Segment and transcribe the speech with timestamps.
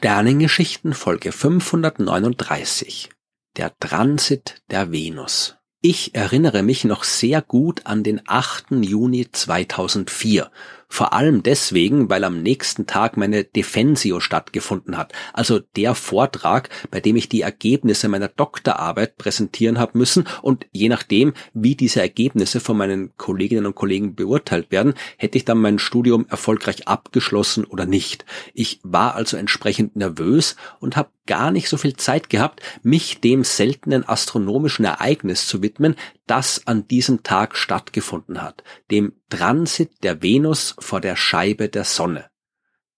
[0.00, 3.10] Sternengeschichten Folge 539.
[3.58, 5.56] Der Transit der Venus.
[5.82, 8.70] Ich erinnere mich noch sehr gut an den 8.
[8.80, 10.50] Juni 2004
[10.92, 17.00] vor allem deswegen, weil am nächsten Tag meine Defensio stattgefunden hat, also der Vortrag, bei
[17.00, 22.58] dem ich die Ergebnisse meiner Doktorarbeit präsentieren habe müssen und je nachdem, wie diese Ergebnisse
[22.58, 27.86] von meinen Kolleginnen und Kollegen beurteilt werden, hätte ich dann mein Studium erfolgreich abgeschlossen oder
[27.86, 28.26] nicht.
[28.52, 33.44] Ich war also entsprechend nervös und habe gar nicht so viel Zeit gehabt, mich dem
[33.44, 35.96] seltenen astronomischen Ereignis zu widmen,
[36.26, 42.30] das an diesem Tag stattgefunden hat, dem Transit der Venus vor der Scheibe der Sonne.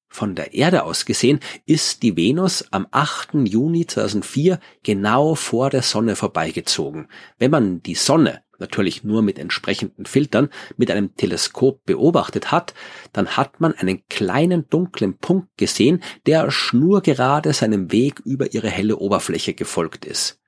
[0.09, 3.31] Von der Erde aus gesehen ist die Venus am 8.
[3.45, 7.09] Juni 2004 genau vor der Sonne vorbeigezogen.
[7.39, 12.73] Wenn man die Sonne, natürlich nur mit entsprechenden Filtern, mit einem Teleskop beobachtet hat,
[13.13, 18.97] dann hat man einen kleinen dunklen Punkt gesehen, der schnurgerade seinem Weg über ihre helle
[18.97, 20.39] Oberfläche gefolgt ist.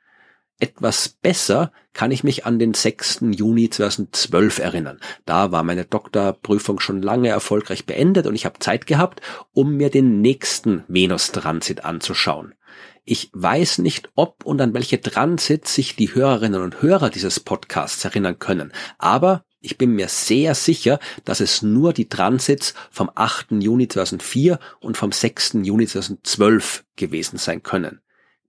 [0.60, 3.24] Etwas besser kann ich mich an den 6.
[3.32, 5.00] Juni 2012 erinnern.
[5.26, 9.20] Da war meine Doktorprüfung schon lange erfolgreich beendet und ich habe Zeit gehabt,
[9.52, 12.54] um mir den nächsten Venus-Transit anzuschauen.
[13.04, 18.04] Ich weiß nicht, ob und an welche Transit sich die Hörerinnen und Hörer dieses Podcasts
[18.04, 23.52] erinnern können, aber ich bin mir sehr sicher, dass es nur die Transits vom 8.
[23.52, 25.58] Juni 2004 und vom 6.
[25.62, 28.00] Juni 2012 gewesen sein können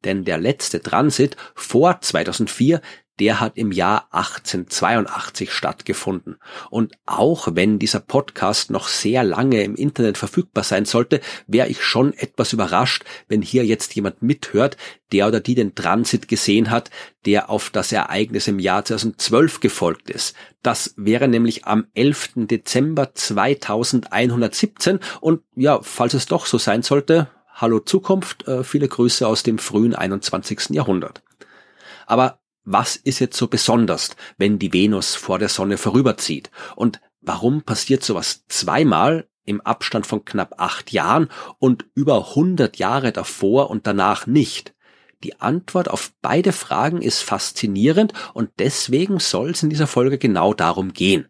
[0.05, 2.81] denn der letzte Transit vor 2004,
[3.19, 6.37] der hat im Jahr 1882 stattgefunden.
[6.69, 11.83] Und auch wenn dieser Podcast noch sehr lange im Internet verfügbar sein sollte, wäre ich
[11.83, 14.77] schon etwas überrascht, wenn hier jetzt jemand mithört,
[15.11, 16.89] der oder die den Transit gesehen hat,
[17.25, 20.35] der auf das Ereignis im Jahr 2012 gefolgt ist.
[20.61, 22.31] Das wäre nämlich am 11.
[22.35, 29.25] Dezember 2117 und ja, falls es doch so sein sollte, Hallo Zukunft, äh, viele Grüße
[29.25, 30.71] aus dem frühen 21.
[30.71, 31.23] Jahrhundert.
[32.05, 36.51] Aber was ist jetzt so besonders, wenn die Venus vor der Sonne vorüberzieht?
[36.75, 43.11] Und warum passiert sowas zweimal im Abstand von knapp acht Jahren und über 100 Jahre
[43.11, 44.73] davor und danach nicht?
[45.23, 50.53] Die Antwort auf beide Fragen ist faszinierend und deswegen soll es in dieser Folge genau
[50.53, 51.29] darum gehen.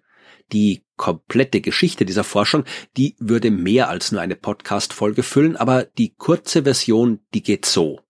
[0.53, 2.63] Die komplette Geschichte dieser Forschung,
[2.95, 8.02] die würde mehr als nur eine Podcast-Folge füllen, aber die kurze Version, die geht so.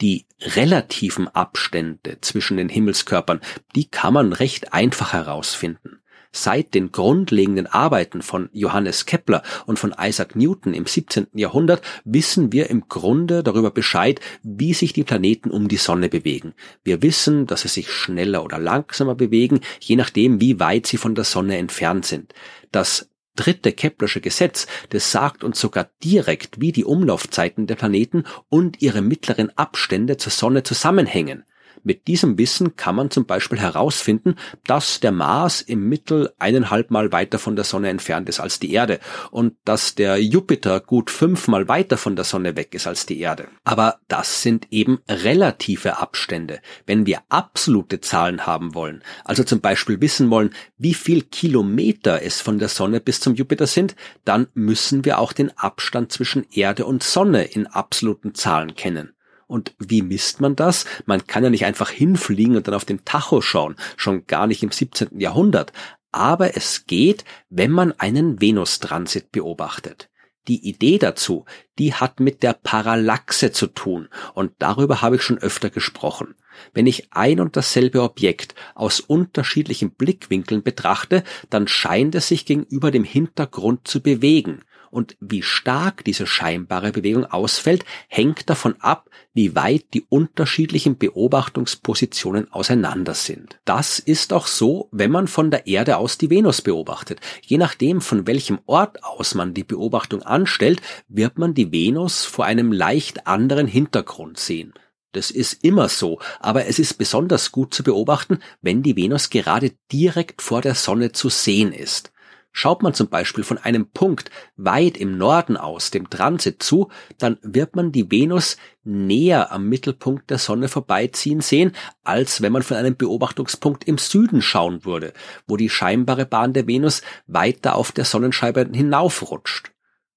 [0.00, 3.40] Die relativen Abstände zwischen den Himmelskörpern,
[3.74, 6.00] die kann man recht einfach herausfinden.
[6.32, 11.28] Seit den grundlegenden Arbeiten von Johannes Kepler und von Isaac Newton im 17.
[11.32, 16.52] Jahrhundert wissen wir im Grunde darüber Bescheid, wie sich die Planeten um die Sonne bewegen.
[16.84, 21.14] Wir wissen, dass sie sich schneller oder langsamer bewegen, je nachdem, wie weit sie von
[21.14, 22.34] der Sonne entfernt sind.
[22.70, 28.82] Das dritte Keplersche Gesetz, das sagt uns sogar direkt, wie die Umlaufzeiten der Planeten und
[28.82, 31.44] ihre mittleren Abstände zur Sonne zusammenhängen.
[31.86, 34.34] Mit diesem Wissen kann man zum Beispiel herausfinden,
[34.66, 38.72] dass der Mars im Mittel eineinhalb Mal weiter von der Sonne entfernt ist als die
[38.72, 38.98] Erde
[39.30, 43.46] und dass der Jupiter gut fünfmal weiter von der Sonne weg ist als die Erde.
[43.62, 46.60] Aber das sind eben relative Abstände.
[46.86, 52.40] Wenn wir absolute Zahlen haben wollen, also zum Beispiel wissen wollen, wie viel Kilometer es
[52.40, 53.94] von der Sonne bis zum Jupiter sind,
[54.24, 59.15] dann müssen wir auch den Abstand zwischen Erde und Sonne in absoluten Zahlen kennen.
[59.46, 60.86] Und wie misst man das?
[61.04, 64.62] Man kann ja nicht einfach hinfliegen und dann auf den Tacho schauen, schon gar nicht
[64.62, 65.20] im 17.
[65.20, 65.72] Jahrhundert.
[66.10, 70.08] Aber es geht, wenn man einen Venustransit beobachtet.
[70.48, 71.44] Die Idee dazu,
[71.78, 76.36] die hat mit der Parallaxe zu tun und darüber habe ich schon öfter gesprochen.
[76.72, 82.90] Wenn ich ein und dasselbe Objekt aus unterschiedlichen Blickwinkeln betrachte, dann scheint es sich gegenüber
[82.92, 89.54] dem Hintergrund zu bewegen Und wie stark diese scheinbare Bewegung ausfällt, hängt davon ab, wie
[89.54, 93.58] weit die unterschiedlichen Beobachtungspositionen auseinander sind.
[93.64, 97.20] Das ist auch so, wenn man von der Erde aus die Venus beobachtet.
[97.42, 102.44] Je nachdem, von welchem Ort aus man die Beobachtung anstellt, wird man die Venus vor
[102.44, 104.72] einem leicht anderen Hintergrund sehen.
[105.16, 109.72] Das ist immer so, aber es ist besonders gut zu beobachten, wenn die Venus gerade
[109.90, 112.12] direkt vor der Sonne zu sehen ist.
[112.58, 116.88] Schaut man zum Beispiel von einem Punkt weit im Norden aus dem Transit zu,
[117.18, 121.72] dann wird man die Venus näher am Mittelpunkt der Sonne vorbeiziehen sehen,
[122.02, 125.12] als wenn man von einem Beobachtungspunkt im Süden schauen würde,
[125.46, 129.72] wo die scheinbare Bahn der Venus weiter auf der Sonnenscheibe hinaufrutscht.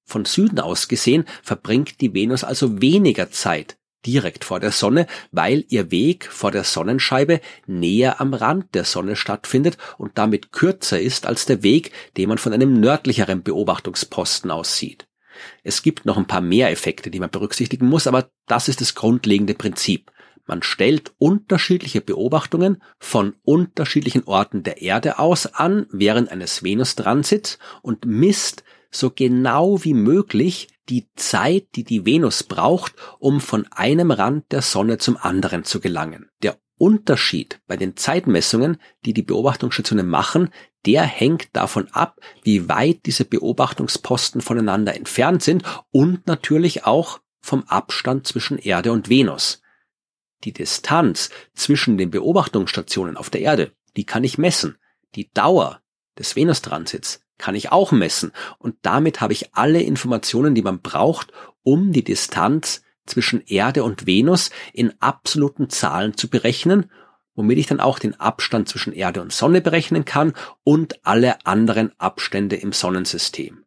[0.05, 5.65] Von Süden aus gesehen verbringt die Venus also weniger Zeit direkt vor der Sonne, weil
[5.69, 11.25] ihr Weg vor der Sonnenscheibe näher am Rand der Sonne stattfindet und damit kürzer ist
[11.25, 15.07] als der Weg, den man von einem nördlicheren Beobachtungsposten aus sieht.
[15.63, 18.95] Es gibt noch ein paar mehr Effekte, die man berücksichtigen muss, aber das ist das
[18.95, 20.11] grundlegende Prinzip.
[20.45, 28.05] Man stellt unterschiedliche Beobachtungen von unterschiedlichen Orten der Erde aus an während eines Venustransits und
[28.05, 34.51] misst so genau wie möglich die Zeit, die die Venus braucht, um von einem Rand
[34.51, 36.29] der Sonne zum anderen zu gelangen.
[36.41, 40.49] Der Unterschied bei den Zeitmessungen, die die Beobachtungsstationen machen,
[40.85, 47.63] der hängt davon ab, wie weit diese Beobachtungsposten voneinander entfernt sind und natürlich auch vom
[47.65, 49.61] Abstand zwischen Erde und Venus.
[50.45, 54.77] Die Distanz zwischen den Beobachtungsstationen auf der Erde, die kann ich messen.
[55.15, 55.81] Die Dauer
[56.17, 58.31] des Venustransits kann ich auch messen.
[58.59, 61.31] Und damit habe ich alle Informationen, die man braucht,
[61.63, 66.91] um die Distanz zwischen Erde und Venus in absoluten Zahlen zu berechnen,
[67.33, 70.33] womit ich dann auch den Abstand zwischen Erde und Sonne berechnen kann
[70.63, 73.63] und alle anderen Abstände im Sonnensystem.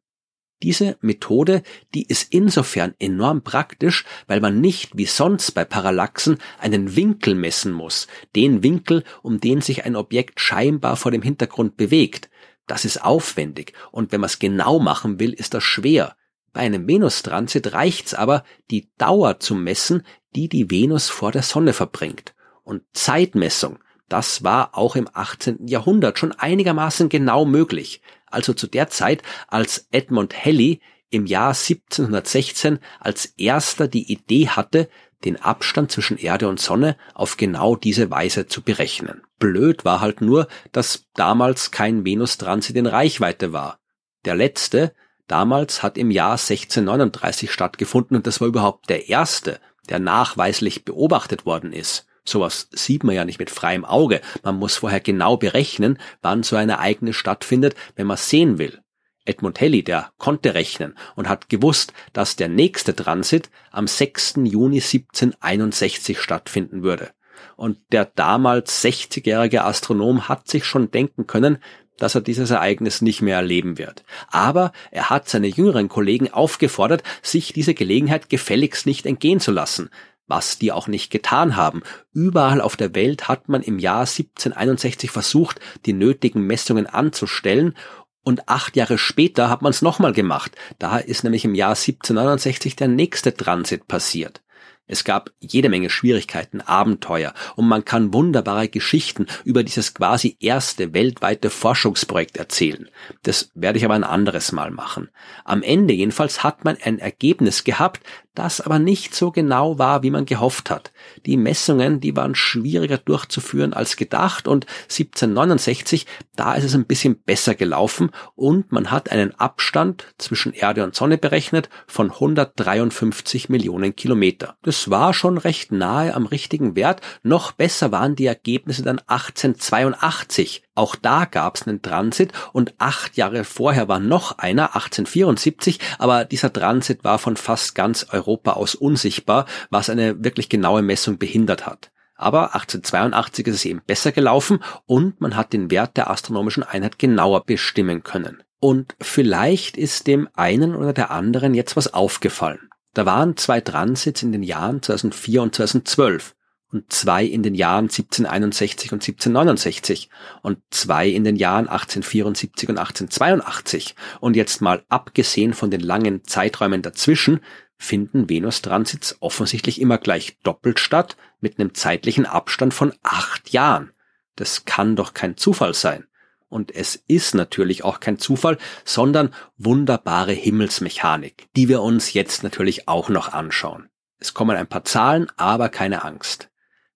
[0.62, 6.94] Diese Methode, die ist insofern enorm praktisch, weil man nicht wie sonst bei Parallaxen einen
[6.94, 12.30] Winkel messen muss, den Winkel, um den sich ein Objekt scheinbar vor dem Hintergrund bewegt,
[12.67, 16.17] das ist aufwendig und wenn man es genau machen will, ist das schwer.
[16.53, 20.05] Bei einem Venustransit reicht's aber, die Dauer zu messen,
[20.35, 22.35] die die Venus vor der Sonne verbringt.
[22.62, 23.79] Und Zeitmessung,
[24.09, 25.67] das war auch im 18.
[25.67, 28.03] Jahrhundert schon einigermaßen genau möglich.
[28.26, 30.81] Also zu der Zeit, als Edmund Halley
[31.11, 34.88] im Jahr 1716 als erster die Idee hatte,
[35.24, 39.22] den Abstand zwischen Erde und Sonne auf genau diese Weise zu berechnen.
[39.38, 43.78] Blöd war halt nur, dass damals kein Venustransit in Reichweite war.
[44.24, 44.94] Der letzte,
[45.26, 51.46] damals hat im Jahr 1639 stattgefunden und das war überhaupt der erste, der nachweislich beobachtet
[51.46, 52.06] worden ist.
[52.24, 54.20] Sowas sieht man ja nicht mit freiem Auge.
[54.44, 58.81] Man muss vorher genau berechnen, wann so ein Ereignis stattfindet, wenn man sehen will.
[59.24, 64.34] Edmund Halley, der konnte rechnen und hat gewusst, dass der nächste Transit am 6.
[64.44, 67.10] Juni 1761 stattfinden würde.
[67.56, 71.58] Und der damals 60-jährige Astronom hat sich schon denken können,
[71.98, 74.04] dass er dieses Ereignis nicht mehr erleben wird.
[74.28, 79.90] Aber er hat seine jüngeren Kollegen aufgefordert, sich diese Gelegenheit gefälligst nicht entgehen zu lassen,
[80.26, 81.82] was die auch nicht getan haben.
[82.12, 87.76] Überall auf der Welt hat man im Jahr 1761 versucht, die nötigen Messungen anzustellen
[88.22, 90.52] und acht Jahre später hat man es nochmal gemacht.
[90.79, 94.43] Da ist nämlich im Jahr 1769 der nächste Transit passiert.
[94.88, 100.93] Es gab jede Menge Schwierigkeiten, Abenteuer und man kann wunderbare Geschichten über dieses quasi erste
[100.93, 102.88] weltweite Forschungsprojekt erzählen.
[103.22, 105.08] Das werde ich aber ein anderes Mal machen.
[105.44, 108.00] Am Ende jedenfalls hat man ein Ergebnis gehabt,
[108.34, 110.93] das aber nicht so genau war, wie man gehofft hat.
[111.27, 117.20] Die Messungen, die waren schwieriger durchzuführen als gedacht und 1769, da ist es ein bisschen
[117.20, 123.94] besser gelaufen und man hat einen Abstand zwischen Erde und Sonne berechnet von 153 Millionen
[123.94, 124.56] Kilometer.
[124.62, 127.01] Das war schon recht nahe am richtigen Wert.
[127.22, 130.62] Noch besser waren die Ergebnisse dann 1882.
[130.74, 136.24] Auch da gab es einen Transit und acht Jahre vorher war noch einer, 1874, aber
[136.24, 141.67] dieser Transit war von fast ganz Europa aus unsichtbar, was eine wirklich genaue Messung behindert
[141.67, 141.91] hat.
[142.14, 146.98] Aber 1882 ist es eben besser gelaufen und man hat den Wert der astronomischen Einheit
[146.98, 148.43] genauer bestimmen können.
[148.60, 152.70] Und vielleicht ist dem einen oder der anderen jetzt was aufgefallen.
[152.94, 156.34] Da waren zwei Transits in den Jahren 2004 und 2012
[156.72, 160.08] und zwei in den Jahren 1761 und 1769
[160.41, 163.94] und zwei in den Jahren 1874 und 1882.
[164.20, 167.41] Und jetzt mal abgesehen von den langen Zeiträumen dazwischen,
[167.76, 173.93] finden Venus-Transits offensichtlich immer gleich doppelt statt mit einem zeitlichen Abstand von acht Jahren.
[174.36, 176.06] Das kann doch kein Zufall sein.
[176.48, 182.88] Und es ist natürlich auch kein Zufall, sondern wunderbare Himmelsmechanik, die wir uns jetzt natürlich
[182.88, 183.88] auch noch anschauen.
[184.19, 186.52] Es kommen ein paar Zahlen, aber keine Angst.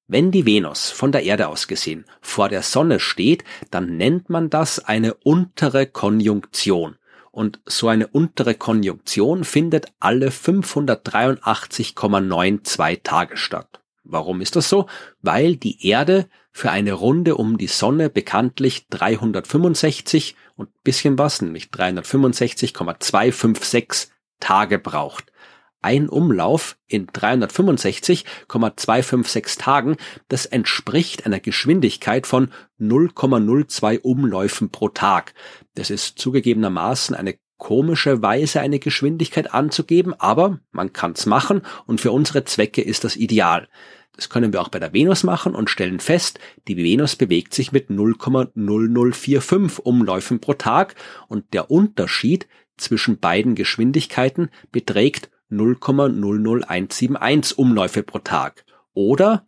[0.08, 4.50] Wenn die Venus von der Erde aus gesehen vor der Sonne steht, dann nennt man
[4.50, 6.94] das eine untere Konjunktion.
[7.32, 13.80] Und so eine untere Konjunktion findet alle 583,92 Tage statt.
[14.04, 14.86] Warum ist das so?
[15.22, 21.72] Weil die Erde für eine Runde um die Sonne bekanntlich 365 und bisschen was, nämlich
[21.72, 25.32] 365,256 Tage braucht
[25.86, 32.50] ein Umlauf in 365,256 Tagen, das entspricht einer Geschwindigkeit von
[32.80, 35.32] 0,02 Umläufen pro Tag.
[35.76, 42.10] Das ist zugegebenermaßen eine komische Weise, eine Geschwindigkeit anzugeben, aber man kann's machen und für
[42.10, 43.68] unsere Zwecke ist das ideal.
[44.16, 47.70] Das können wir auch bei der Venus machen und stellen fest, die Venus bewegt sich
[47.70, 50.96] mit 0,0045 Umläufen pro Tag
[51.28, 58.64] und der Unterschied zwischen beiden Geschwindigkeiten beträgt 0,00171 Umläufe pro Tag.
[58.94, 59.46] Oder,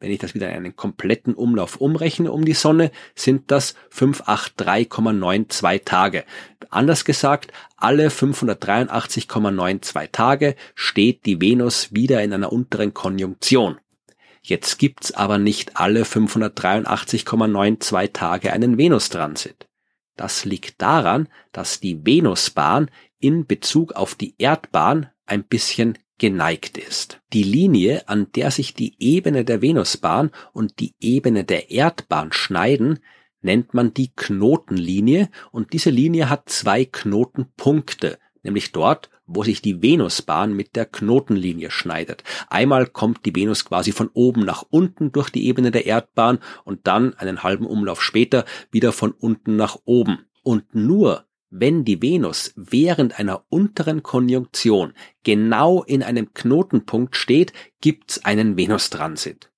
[0.00, 5.84] wenn ich das wieder in einen kompletten Umlauf umrechne um die Sonne, sind das 583,92
[5.84, 6.24] Tage.
[6.70, 13.78] Anders gesagt, alle 583,92 Tage steht die Venus wieder in einer unteren Konjunktion.
[14.42, 19.68] Jetzt gibt's aber nicht alle 583,92 Tage einen Venustransit.
[20.16, 22.90] Das liegt daran, dass die Venusbahn
[23.20, 27.20] in Bezug auf die Erdbahn ein bisschen geneigt ist.
[27.32, 32.98] Die Linie, an der sich die Ebene der Venusbahn und die Ebene der Erdbahn schneiden,
[33.40, 39.82] nennt man die Knotenlinie und diese Linie hat zwei Knotenpunkte, nämlich dort, wo sich die
[39.82, 42.24] Venusbahn mit der Knotenlinie schneidet.
[42.48, 46.86] Einmal kommt die Venus quasi von oben nach unten durch die Ebene der Erdbahn und
[46.86, 50.24] dann einen halben Umlauf später wieder von unten nach oben.
[50.42, 54.92] Und nur wenn die Venus während einer unteren Konjunktion
[55.24, 59.50] genau in einem Knotenpunkt steht, gibt's einen Venustransit.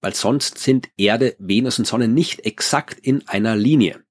[0.00, 4.04] Weil sonst sind Erde, Venus und Sonne nicht exakt in einer Linie.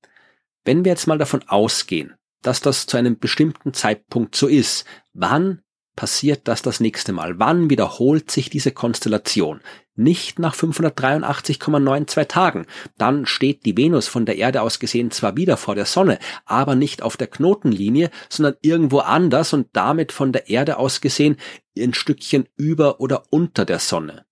[0.65, 5.61] Wenn wir jetzt mal davon ausgehen, dass das zu einem bestimmten Zeitpunkt so ist, wann
[5.95, 7.37] passiert das das nächste Mal?
[7.39, 9.61] Wann wiederholt sich diese Konstellation?
[9.95, 12.65] Nicht nach 583,92 Tagen.
[12.97, 16.75] Dann steht die Venus von der Erde aus gesehen zwar wieder vor der Sonne, aber
[16.75, 21.37] nicht auf der Knotenlinie, sondern irgendwo anders und damit von der Erde aus gesehen
[21.77, 24.25] ein Stückchen über oder unter der Sonne.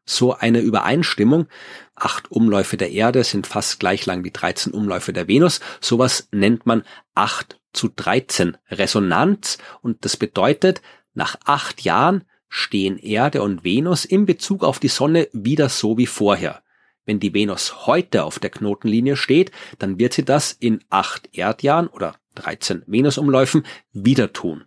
[0.05, 1.47] So eine Übereinstimmung,
[1.95, 6.65] acht Umläufe der Erde sind fast gleich lang wie 13 Umläufe der Venus, sowas nennt
[6.65, 6.83] man
[7.15, 10.81] 8 zu 13 Resonanz und das bedeutet,
[11.13, 16.07] nach acht Jahren stehen Erde und Venus in Bezug auf die Sonne wieder so wie
[16.07, 16.61] vorher.
[17.05, 21.87] Wenn die Venus heute auf der Knotenlinie steht, dann wird sie das in acht Erdjahren
[21.87, 24.65] oder 13 Venusumläufen wieder tun.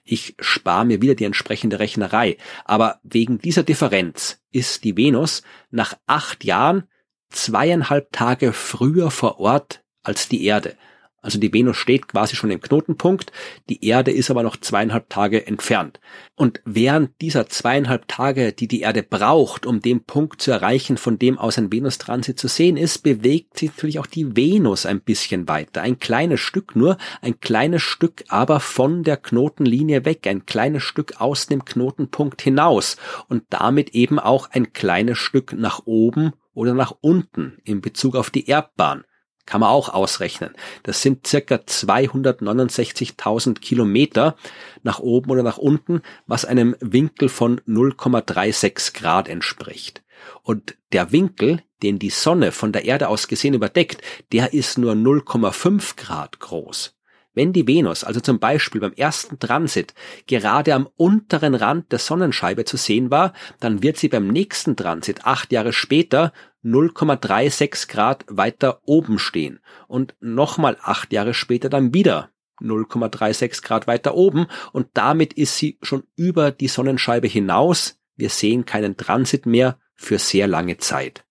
[0.02, 5.94] Ich spare mir wieder die entsprechende Rechnerei, aber wegen dieser Differenz ist die Venus nach
[6.06, 6.84] acht Jahren
[7.28, 10.76] zweieinhalb Tage früher vor Ort als die Erde.
[11.22, 13.30] Also die Venus steht quasi schon im Knotenpunkt,
[13.68, 16.00] die Erde ist aber noch zweieinhalb Tage entfernt.
[16.34, 21.18] Und während dieser zweieinhalb Tage, die die Erde braucht, um den Punkt zu erreichen, von
[21.18, 25.46] dem aus ein Venustransit zu sehen ist, bewegt sich natürlich auch die Venus ein bisschen
[25.46, 25.82] weiter.
[25.82, 31.20] Ein kleines Stück nur, ein kleines Stück aber von der Knotenlinie weg, ein kleines Stück
[31.20, 32.96] aus dem Knotenpunkt hinaus
[33.28, 38.30] und damit eben auch ein kleines Stück nach oben oder nach unten in Bezug auf
[38.30, 39.04] die Erdbahn.
[39.50, 40.54] Kann man auch ausrechnen.
[40.84, 44.36] Das sind circa 269.000 Kilometer
[44.84, 50.04] nach oben oder nach unten, was einem Winkel von 0,36 Grad entspricht.
[50.44, 54.02] Und der Winkel, den die Sonne von der Erde aus gesehen überdeckt,
[54.32, 56.94] der ist nur 0,5 Grad groß.
[57.32, 59.94] Wenn die Venus also zum Beispiel beim ersten Transit
[60.26, 65.26] gerade am unteren Rand der Sonnenscheibe zu sehen war, dann wird sie beim nächsten Transit
[65.26, 66.32] acht Jahre später
[66.64, 74.14] 0,36 Grad weiter oben stehen und nochmal acht Jahre später dann wieder 0,36 Grad weiter
[74.14, 77.98] oben und damit ist sie schon über die Sonnenscheibe hinaus.
[78.16, 81.24] Wir sehen keinen Transit mehr für sehr lange Zeit.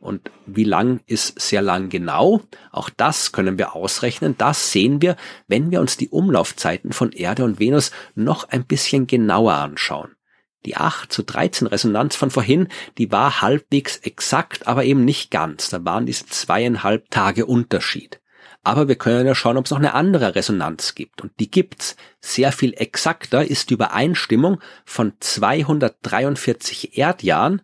[0.00, 2.40] Und wie lang ist sehr lang genau?
[2.72, 4.34] Auch das können wir ausrechnen.
[4.38, 9.06] Das sehen wir, wenn wir uns die Umlaufzeiten von Erde und Venus noch ein bisschen
[9.06, 10.12] genauer anschauen.
[10.66, 15.70] Die 8 zu 13 Resonanz von vorhin, die war halbwegs exakt, aber eben nicht ganz.
[15.70, 18.20] Da waren diese zweieinhalb Tage Unterschied.
[18.62, 21.22] Aber wir können ja schauen, ob es noch eine andere Resonanz gibt.
[21.22, 21.96] Und die gibt's.
[22.20, 27.62] Sehr viel exakter ist die Übereinstimmung von 243 Erdjahren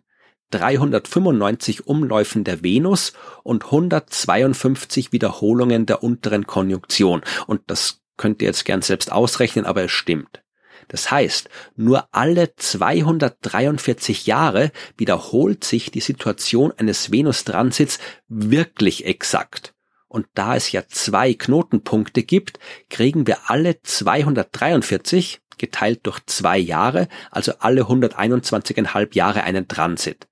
[0.51, 3.13] 395 Umläufen der Venus
[3.43, 7.21] und 152 Wiederholungen der unteren Konjunktion.
[7.47, 10.41] Und das könnt ihr jetzt gern selbst ausrechnen, aber es stimmt.
[10.87, 19.73] Das heißt, nur alle 243 Jahre wiederholt sich die Situation eines Venustransits wirklich exakt.
[20.07, 27.07] Und da es ja zwei Knotenpunkte gibt, kriegen wir alle 243 geteilt durch zwei Jahre,
[27.31, 30.27] also alle 121,5 Jahre einen Transit.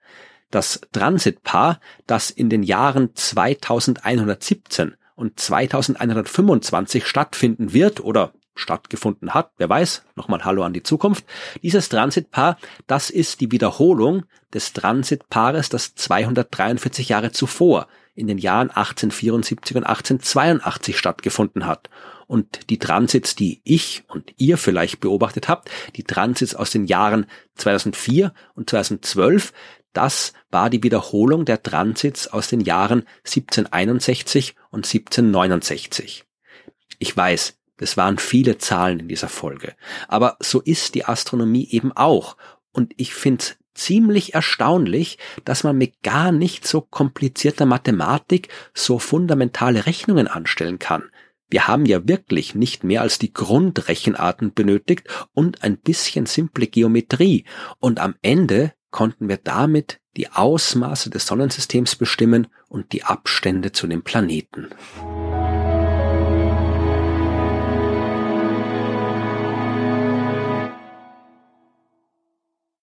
[0.51, 9.69] Das Transitpaar, das in den Jahren 2117 und 2125 stattfinden wird oder stattgefunden hat, wer
[9.69, 11.25] weiß, nochmal Hallo an die Zukunft.
[11.61, 18.69] Dieses Transitpaar, das ist die Wiederholung des Transitpaares, das 243 Jahre zuvor in den Jahren
[18.69, 21.89] 1874 und 1882 stattgefunden hat.
[22.27, 27.27] Und die Transits, die ich und ihr vielleicht beobachtet habt, die Transits aus den Jahren
[27.55, 29.53] 2004 und 2012,
[29.93, 36.25] das war die Wiederholung der Transits aus den Jahren 1761 und 1769.
[36.99, 39.75] Ich weiß, es waren viele Zahlen in dieser Folge,
[40.07, 42.37] aber so ist die Astronomie eben auch.
[42.71, 49.85] Und ich finde ziemlich erstaunlich, dass man mit gar nicht so komplizierter Mathematik so fundamentale
[49.85, 51.03] Rechnungen anstellen kann.
[51.47, 57.45] Wir haben ja wirklich nicht mehr als die Grundrechenarten benötigt und ein bisschen simple Geometrie.
[57.79, 63.85] Und am Ende konnten wir damit die Ausmaße des Sonnensystems bestimmen und die Abstände zu
[63.85, 64.69] den Planeten.